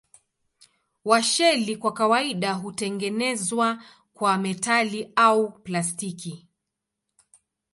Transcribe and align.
Washeli 1.05 1.77
kwa 1.77 1.93
kawaida 1.93 2.53
hutengenezwa 2.53 3.83
kwa 4.13 4.37
metali 4.37 5.11
au 5.15 5.51
plastiki. 5.51 6.47